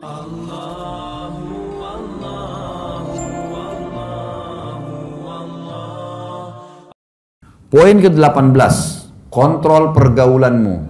[0.00, 0.32] Poin
[8.00, 8.76] ke-18,
[9.28, 10.88] kontrol pergaulanmu.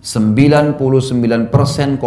[0.00, 2.00] 99,9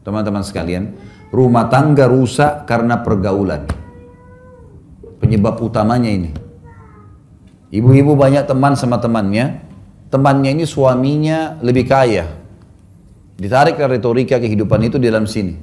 [0.00, 0.96] teman-teman sekalian
[1.28, 3.68] rumah tangga rusak karena pergaulan.
[5.20, 6.32] Penyebab utamanya ini.
[7.68, 9.60] Ibu-ibu banyak teman sama temannya.
[10.08, 12.43] Temannya ini suaminya lebih kaya
[13.38, 15.58] ditarik ke retorika kehidupan itu di dalam sini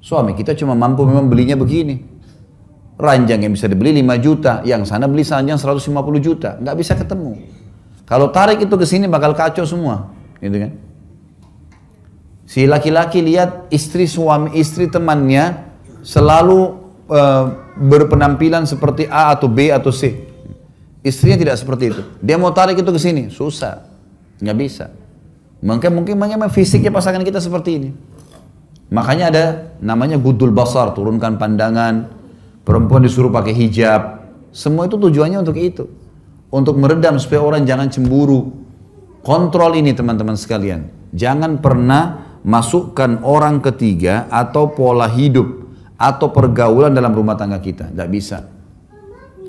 [0.00, 2.00] suami kita cuma mampu memang belinya begini
[3.00, 5.86] ranjang yang bisa dibeli 5 juta yang sana beli ranjang 150
[6.20, 7.60] juta nggak bisa ketemu
[8.10, 10.10] kalau tarik itu ke sini bakal kacau semua
[10.42, 10.72] gitu kan?
[12.42, 15.70] Si laki-laki lihat istri suami istri temannya
[16.02, 16.74] selalu
[17.06, 17.44] uh,
[17.78, 20.26] berpenampilan seperti A atau B atau C.
[21.06, 22.02] Istrinya tidak seperti itu.
[22.18, 23.86] Dia mau tarik itu ke sini, susah,
[24.42, 24.90] nggak bisa.
[25.60, 27.90] Mungkin mungkin memang fisiknya pasangan kita seperti ini.
[28.90, 29.44] Makanya ada
[29.78, 32.10] namanya gudul basar, turunkan pandangan.
[32.66, 34.24] Perempuan disuruh pakai hijab.
[34.50, 35.86] Semua itu tujuannya untuk itu.
[36.50, 38.50] Untuk meredam supaya orang jangan cemburu.
[39.22, 40.90] Kontrol ini teman-teman sekalian.
[41.14, 45.60] Jangan pernah masukkan orang ketiga atau pola hidup
[46.00, 47.92] atau pergaulan dalam rumah tangga kita.
[47.92, 48.48] Tidak bisa.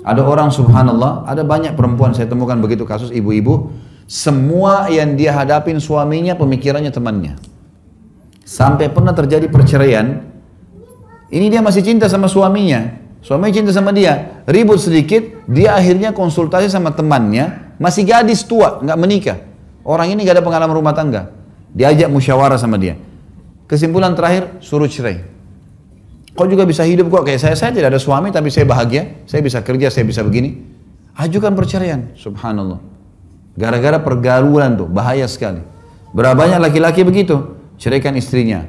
[0.02, 3.70] Ada orang subhanallah, ada banyak perempuan saya temukan begitu kasus ibu-ibu.
[4.08, 7.34] Semua yang dia hadapin suaminya pemikirannya temannya.
[8.42, 10.20] Sampai pernah terjadi perceraian.
[11.32, 13.00] Ini dia masih cinta sama suaminya.
[13.24, 14.44] Suaminya cinta sama dia.
[14.44, 17.76] Ribut sedikit, dia akhirnya konsultasi sama temannya.
[17.80, 19.38] Masih gadis tua, nggak menikah.
[19.82, 21.34] Orang ini gak ada pengalaman rumah tangga.
[21.74, 22.94] Diajak musyawarah sama dia.
[23.66, 25.24] Kesimpulan terakhir, suruh cerai.
[26.32, 29.44] Kau juga bisa hidup kok kayak saya, saya tidak ada suami tapi saya bahagia, saya
[29.44, 30.64] bisa kerja, saya bisa begini.
[31.16, 32.91] Ajukan perceraian, subhanallah.
[33.52, 35.60] Gara-gara pergaulan tuh, bahaya sekali.
[36.12, 38.64] Berapa banyak laki-laki begitu, ceraikan istrinya.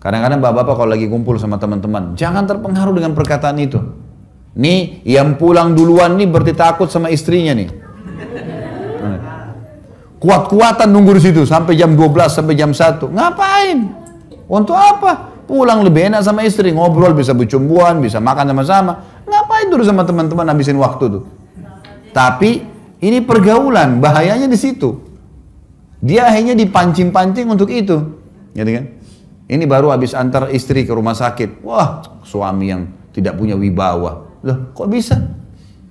[0.00, 3.80] Kadang-kadang bapak-bapak kalau lagi kumpul sama teman-teman, jangan terpengaruh dengan perkataan itu.
[4.54, 7.68] Nih, yang pulang duluan nih berarti takut sama istrinya nih.
[10.24, 13.12] Kuat-kuatan nunggu di situ sampai jam 12 sampai jam 1.
[13.12, 13.78] Ngapain?
[14.48, 15.36] Untuk apa?
[15.44, 19.04] Pulang lebih enak sama istri, ngobrol bisa bercumbuan, bisa makan sama-sama.
[19.28, 21.22] Ngapain dulu sama teman-teman habisin waktu tuh?
[22.16, 22.64] Tapi
[23.04, 24.96] ini pergaulan, bahayanya di situ.
[26.00, 28.00] Dia akhirnya dipancing-pancing untuk itu.
[28.56, 28.84] Gitu kan?
[29.44, 31.60] Ini baru habis antar istri ke rumah sakit.
[31.60, 34.40] Wah, suami yang tidak punya wibawa.
[34.40, 35.20] Loh, kok bisa?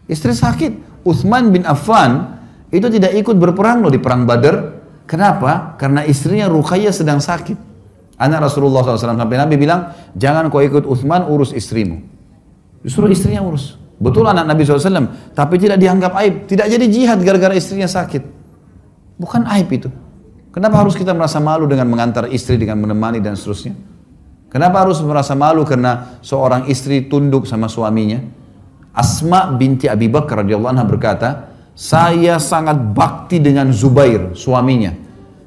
[0.09, 0.73] Istri sakit.
[1.05, 2.41] Uthman bin Affan
[2.73, 4.81] itu tidak ikut berperang loh di perang Badar.
[5.05, 5.77] Kenapa?
[5.77, 7.73] Karena istrinya Ruqayyah sedang sakit.
[8.17, 12.01] Anak Rasulullah SAW sampai Nabi bilang, jangan kau ikut Uthman urus istrimu.
[12.81, 13.82] Justru istrinya urus.
[14.03, 16.43] Betul anak Nabi SAW, tapi tidak dianggap aib.
[16.43, 18.19] Tidak jadi jihad gara-gara istrinya sakit.
[19.15, 19.87] Bukan aib itu.
[20.51, 23.73] Kenapa harus kita merasa malu dengan mengantar istri, dengan menemani dan seterusnya?
[24.51, 28.21] Kenapa harus merasa malu karena seorang istri tunduk sama suaminya?
[28.93, 31.29] Asma binti Abi Bakar radhiyallahu anha berkata,
[31.73, 34.93] saya sangat bakti dengan Zubair, suaminya.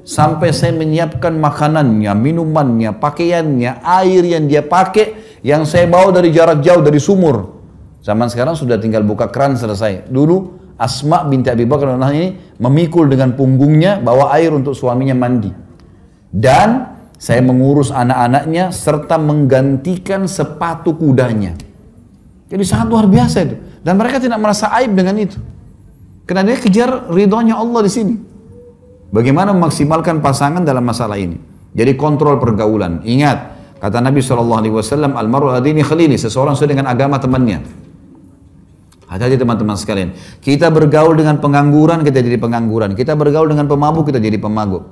[0.03, 6.59] Sampai saya menyiapkan makanannya, minumannya, pakaiannya, air yang dia pakai, yang saya bawa dari jarak
[6.59, 7.56] jauh, dari sumur.
[8.07, 10.07] Zaman sekarang sudah tinggal buka keran selesai.
[10.07, 15.51] Dulu Asma binti Abi Bakar ini memikul dengan punggungnya, bawa air untuk suaminya mandi.
[16.31, 16.87] Dan
[17.19, 21.59] saya mengurus anak-anaknya serta menggantikan sepatu kudanya.
[22.47, 23.59] Jadi sangat luar biasa itu.
[23.83, 25.35] Dan mereka tidak merasa aib dengan itu.
[26.23, 28.15] Karena dia kejar ridhonya Allah di sini.
[29.11, 31.35] Bagaimana memaksimalkan pasangan dalam masalah ini?
[31.75, 33.03] Jadi kontrol pergaulan.
[33.03, 33.51] Ingat,
[33.83, 34.63] kata Nabi SAW,
[35.11, 37.86] Al-maru adini khalili, seseorang sesuai dengan agama temannya.
[39.07, 40.11] Hati-hati teman-teman sekalian.
[40.43, 42.91] Kita bergaul dengan pengangguran, kita jadi pengangguran.
[42.91, 44.83] Kita bergaul dengan pemabuk, kita jadi pemabuk.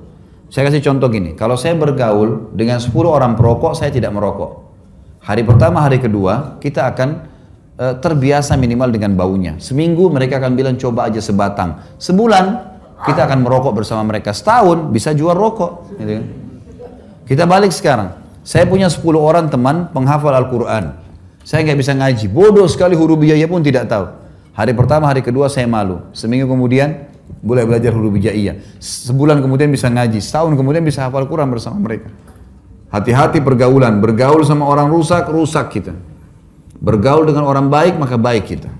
[0.48, 4.64] Saya kasih contoh gini, kalau saya bergaul dengan 10 orang perokok, saya tidak merokok.
[5.20, 7.36] Hari pertama, hari kedua, kita akan
[7.76, 9.60] Eh, terbiasa minimal dengan baunya.
[9.60, 11.76] Seminggu mereka akan bilang coba aja sebatang.
[12.00, 12.44] Sebulan
[13.04, 14.32] kita akan merokok bersama mereka.
[14.32, 15.92] Setahun bisa jual rokok.
[16.00, 16.24] Gitu kan.
[17.28, 18.16] Kita balik sekarang.
[18.40, 21.04] Saya punya 10 orang teman penghafal Al-Quran.
[21.46, 22.26] Saya nggak bisa ngaji.
[22.26, 24.10] Bodoh sekali huruf biaya pun tidak tahu.
[24.50, 26.02] Hari pertama, hari kedua saya malu.
[26.10, 27.06] Seminggu kemudian
[27.38, 28.82] boleh belajar huruf hijaiyah.
[28.82, 30.18] Sebulan kemudian bisa ngaji.
[30.18, 32.10] Setahun kemudian bisa hafal Quran bersama mereka.
[32.90, 34.02] Hati-hati pergaulan.
[34.02, 35.94] Bergaul sama orang rusak, rusak kita.
[36.82, 38.70] Bergaul dengan orang baik maka baik kita.